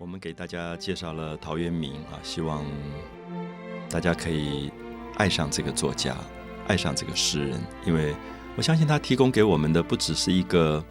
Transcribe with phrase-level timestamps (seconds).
[0.00, 2.64] 我们给大家介绍了陶渊明啊，希望
[3.90, 4.72] 大家可以
[5.16, 6.16] 爱上这个作家，
[6.66, 8.16] 爱上这个诗人，因为
[8.56, 10.82] 我相信他提供给我们的不只是一个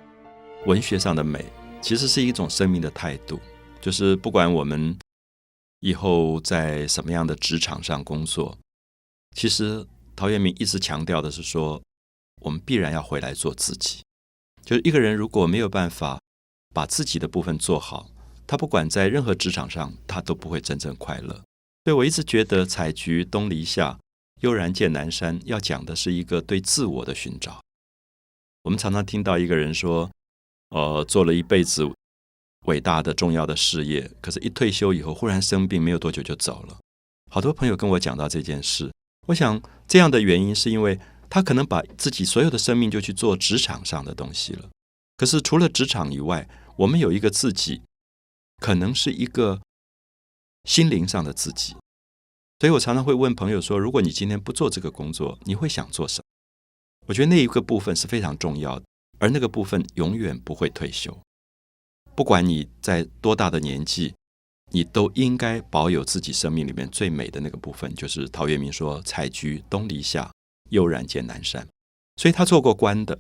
[0.68, 1.44] 文学上的美，
[1.82, 3.40] 其实是一种生命的态度。
[3.82, 4.96] 就是不管我们
[5.80, 8.56] 以后在什么样的职场上工作，
[9.36, 9.84] 其实
[10.16, 11.82] 陶渊明一直强调的是说，
[12.44, 14.04] 我们必然要回来做自己。
[14.64, 16.20] 就是一个人如果没有办法
[16.76, 18.08] 把自己的部分做好，
[18.50, 21.36] 他不管在任何职场上，他都不会真正快乐。
[21.84, 24.00] 所以我一直觉得“采菊东篱下，
[24.42, 27.62] 悠然见南山”要讲的是一个对自我的寻找。
[28.64, 30.10] 我们常常听到一个人说
[30.76, 31.88] ：“呃，做了一辈子
[32.66, 36.80] 伟大的、重要的事业，可是，一退休以后忽然生病，没有多久就走了。”
[37.30, 38.92] 好多朋友跟我讲到这件事，
[39.28, 44.68] 我想这样的原因是因为他可能把自己所有的生命就去做职场上的东西了。
[45.18, 47.84] 可是，除了职场以外，我们有一个自己。
[48.60, 49.62] 可能是一个
[50.66, 51.76] 心灵上的自己，
[52.60, 56.26] 所以我常常会问朋友说：“如果你今天不做这个工作，你会想做什么？”
[57.08, 58.86] 我觉得那一个部分是非常重要的，
[59.18, 61.18] 而那个部分永远不会退休。
[62.14, 64.14] 不管你在多大的年纪，
[64.72, 67.96] 你都应该保有自己生命里面最美的那个部分。
[67.96, 70.30] 就是陶渊明说：“采菊东篱下，
[70.70, 71.66] 悠然见南山。”
[72.18, 73.18] 所以他做过官的，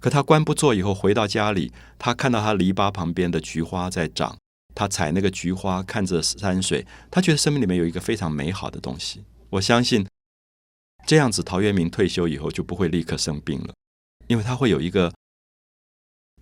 [0.00, 4.36] 可他官不做以后，回到家里，他看到他篱笆旁边的菊花在长。
[4.74, 9.24] 他采那个菊花，看着山水，他觉得生命里面有一个非常美好的东西。
[9.50, 10.06] 我相信
[11.06, 13.74] 这样子，陶渊明退休以后就不会立刻生病了，
[14.28, 15.12] 因为他会有一个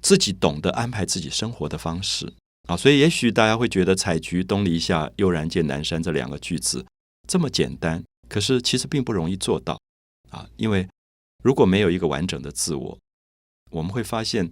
[0.03, 2.35] 自己懂得安排自己生活的方式
[2.69, 2.77] 啊。
[2.77, 6.85] 所以，也许大家会觉得“采菊东篱下，悠然见南山”这两个句子
[7.27, 9.81] 这么简单，可是其实并不容易做到
[10.31, 10.47] 啊。
[10.57, 10.89] 因为
[11.43, 12.99] 如果没有一个完整的自我，
[13.71, 14.51] 我们会发现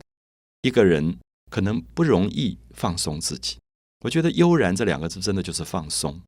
[0.62, 1.18] 一个人
[1.50, 3.58] 可能不容易放松自己。
[4.00, 6.20] 我觉得“悠然”这两个字真的就是放松，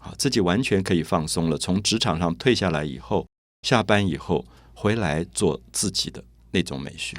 [0.00, 1.56] 好，自己完全可以放松了。
[1.56, 3.26] 从职场上退下来以后，
[3.62, 6.22] 下班以后回来做自己的
[6.52, 7.16] 那种美学。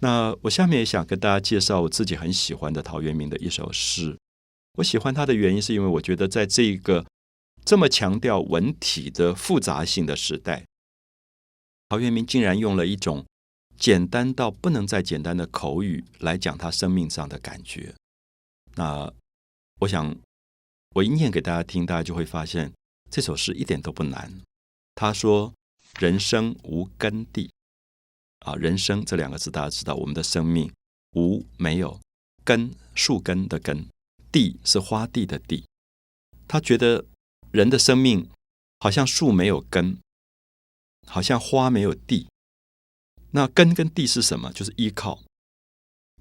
[0.00, 4.16] 那我下面也想跟大家介绍我自己很喜欢的陶渊明的一首诗。
[4.76, 7.04] 我喜欢他的原因是因为我觉得在这个
[7.64, 10.64] 这么强调文体的复杂性的时代，
[11.88, 13.26] 陶渊明竟然用了一种
[13.76, 17.94] 简单到不能再简单的口语来讲他生命上的感觉。
[18.78, 19.12] 那
[19.80, 20.16] 我想，
[20.94, 22.72] 我一念给大家听，大家就会发现
[23.10, 24.40] 这首诗一点都不难。
[24.94, 25.52] 他说
[25.98, 27.50] ：“人生无根蒂。”
[28.46, 30.72] 啊，人生这两个字大家知道，我们的生命
[31.14, 32.00] 无没有
[32.44, 33.88] 根，树根的根，
[34.30, 35.64] 地是花地的地。
[36.46, 37.04] 他觉得
[37.50, 38.30] 人的生命
[38.78, 39.98] 好像树没有根，
[41.04, 42.28] 好像花没有地。
[43.32, 44.52] 那根跟地是什么？
[44.52, 45.24] 就是依靠。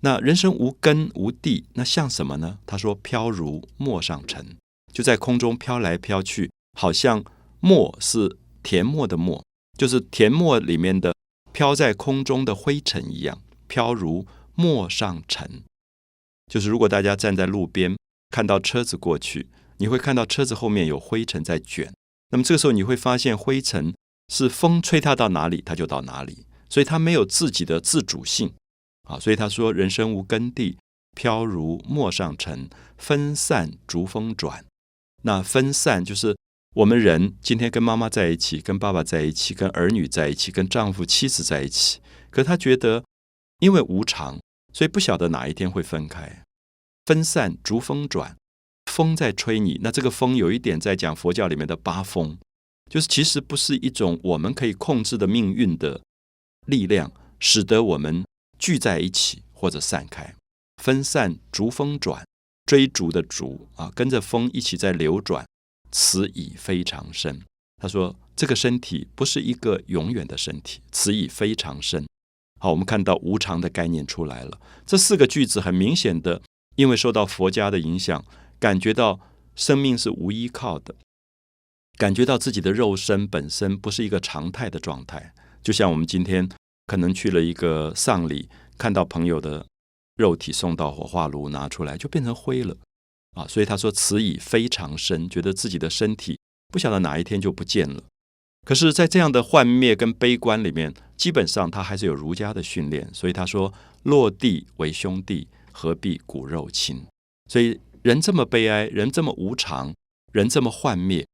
[0.02, 2.59] 那人生无根无地，那像什么呢？
[2.68, 4.56] 他说：“飘如陌上尘，
[4.94, 7.24] 就在空中飘来飘去，好像
[7.59, 9.44] 墨是田墨的墨，
[9.75, 11.16] 就是田墨里面的
[11.52, 13.41] 飘在空中的灰尘一样。
[13.68, 15.63] 飘如陌上尘，
[16.46, 17.97] 就是如果大家站在路边
[18.30, 21.91] 看到车子过去，你会看到车子后面有灰尘在卷。
[22.30, 23.94] 那么这个时候你会发现，灰尘
[24.31, 28.53] 是风吹它到哪里，它就到哪里，所以它没有自己的自主性。”
[29.07, 30.78] 啊，所以他说：“人生无根蒂，
[31.16, 34.66] 飘如陌上尘，分散逐风转。”
[35.23, 36.38] 那分散就是
[36.75, 42.01] 我们人今天跟妈妈在一起，跟爸爸在一起，跟儿女在一起，跟丈夫、妻子在一起。
[42.29, 43.03] 可他觉得，
[43.59, 44.40] 因为无常，
[44.73, 46.44] 所以不晓得哪一天会分开。
[47.06, 48.35] 分散逐风转，
[48.91, 49.79] 风在吹你。
[49.81, 52.38] 那这个风有一点在讲佛教里面的八风，
[52.91, 56.01] 就是其实不是一种我们可以控制的命运的
[56.66, 58.25] 力量，使得我们。
[58.57, 60.35] 聚在一起或者散开，
[60.81, 62.25] 分散逐风转，
[62.66, 65.45] 追逐的逐啊，跟着风一起在流转。
[65.91, 67.41] 此已非常深。
[67.81, 72.06] 他说，这个身体不是一个永远的身体，此已非常深。
[72.59, 74.59] 好，我们看到无常的概念出来了。
[74.85, 76.41] 这四个句子很明显的，
[76.75, 78.25] 因为受到佛家的影响，
[78.59, 79.19] 感觉到
[79.56, 80.95] 生命是无依靠的，
[81.98, 85.33] 感觉到自己的肉身本身不是一个常态的状态，
[85.63, 86.50] 就像我们今天。
[86.88, 89.66] 可能去了一个丧礼，看到朋友的
[90.16, 92.75] 肉体送到火化炉拿出来，就变成灰了
[93.36, 93.45] 啊！
[93.48, 96.39] 所以他说：“此已非常深，觉得自己的身体
[96.74, 98.01] 不晓得哪一天就不见了。
[98.66, 103.07] 可是，在这样的幻灭跟悲观里面，基本上他还是有儒家的训练。
[103.13, 103.74] 所以他说
[104.04, 107.06] ：‘落地为兄弟，何必骨肉亲？’
[107.51, 109.94] 所以人这么悲哀，人这么无常，
[110.31, 111.28] 人这么幻灭，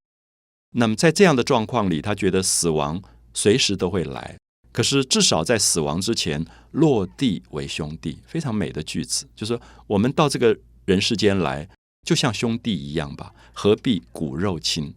[0.72, 3.02] 那么在这样的状况里，他觉得死亡
[3.34, 4.38] 随时都会来。”
[4.74, 9.28] 可是，至少在死亡之前，落地为兄弟，非常美的句子。
[9.36, 11.70] 就是说，我们到这个人世间来，
[12.02, 14.96] 就像兄弟一样吧，何必骨肉亲？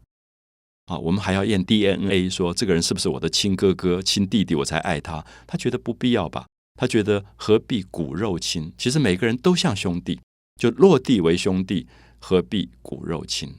[0.86, 5.24] 啊，我们还要验 DNA，说这个人是不是我的亲哥哥、亲弟弟，我才爱他？
[5.46, 6.46] 他觉得不必要吧？
[6.80, 8.72] 他觉得何必骨肉亲？
[8.78, 10.18] 其实每个人都像兄弟，
[10.58, 11.86] 就落地为兄弟，
[12.18, 13.52] 何必骨肉亲？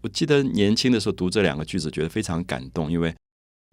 [0.00, 3.14] 我记得年轻的时候读这两个句子，觉得非常感动，因为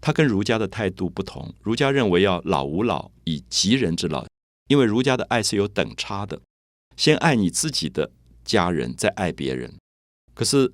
[0.02, 1.54] 他跟儒家的态度不同。
[1.62, 4.26] 儒家认为要老吾老以及人之老，
[4.68, 6.42] 因为儒家的爱是有等差的，
[6.98, 8.12] 先爱你自己的
[8.44, 9.76] 家人，再爱别人。
[10.34, 10.74] 可是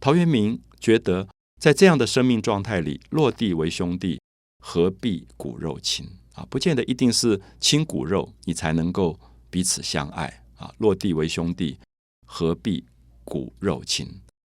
[0.00, 1.28] 陶渊明觉得，
[1.60, 4.18] 在这样的生命状态里，落地为兄弟，
[4.64, 6.46] 何必骨肉亲啊？
[6.48, 9.20] 不见得一定是亲骨肉，你才能够
[9.50, 10.72] 彼此相爱啊。
[10.78, 11.78] 落地为兄弟，
[12.24, 12.84] 何必
[13.24, 14.08] 骨肉亲？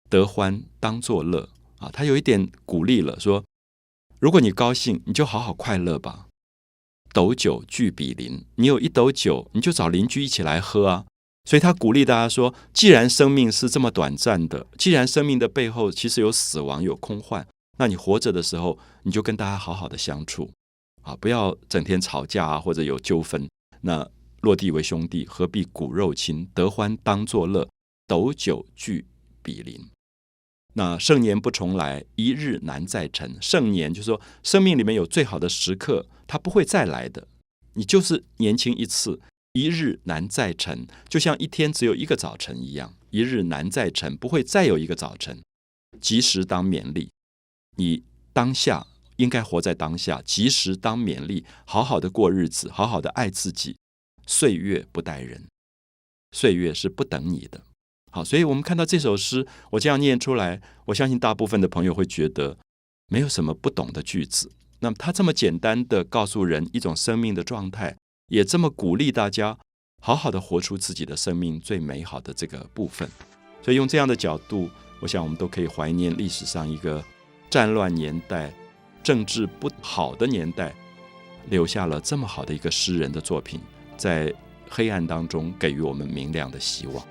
[0.10, 3.44] 得欢当作乐啊，他有一点鼓励了，说：
[4.20, 6.28] 如果你高兴，你就好好快乐吧。
[7.14, 11.06] 斗酒聚比邻，你有一斗酒，你就找邻居一起来喝啊。
[11.48, 17.48] 所以他鼓励大家说：既然生命是这么短暂的，既然生命的背后其实有死亡、有空幻，
[17.78, 20.50] 那你活着的时候，你就跟大家好好的相处
[21.04, 23.48] 啊，不要整天吵架啊，或者有纠纷。
[23.82, 24.10] 那
[24.42, 26.50] 落地为兄弟，何必骨肉亲？
[26.54, 27.70] 得欢当作乐，
[28.08, 29.06] 斗酒聚
[29.44, 29.80] 比邻。
[30.78, 33.38] 那盛年不重来，一日难再晨。
[33.40, 37.28] 盛年就是说，生命里面有最好的时刻，它不会再来的。
[37.76, 39.22] 你就是年轻一次，
[39.54, 42.94] 一日难再晨，就像一天只有一个早晨一样。
[43.10, 45.42] 一日难再晨，不会再有一个早晨。
[46.02, 47.10] 及时当勉励，
[47.78, 48.86] 你当下
[49.16, 53.78] 应该活在当下，及时当勉励，好好的过日子，好好的爱自己。
[54.28, 55.48] 岁月不待人，
[56.34, 57.62] 岁月是不等你的。
[58.16, 62.58] 好，所以我们看到这首诗，我这样念出来，我相信大部分的朋友会觉得
[63.10, 64.50] 没有什么不懂的句子。
[64.80, 67.98] 那么他这么简单的告诉人一种生命的状态，
[68.30, 69.58] 也这么鼓励大家
[70.02, 73.06] 好好的活出自己的生命最美好的这个部分。
[73.62, 74.70] 所以用这样的角度，
[75.02, 77.04] 我想我们都可以怀念历史上一个
[77.50, 78.54] 战乱年代、
[79.04, 80.74] 政治不好的年代，
[81.50, 83.60] 留下了这么好的一个诗人的作品，
[83.98, 84.34] 在
[84.70, 87.06] 黑暗当中给予我们明亮的希望。